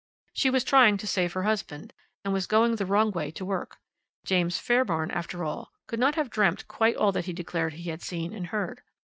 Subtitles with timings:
[0.33, 1.93] "She was trying to save her husband,
[2.25, 3.77] and was going the wrong way to work.
[4.25, 8.01] James Fairbairn, after all, could not have dreamt quite all that he declared he had
[8.01, 8.81] seen and heard.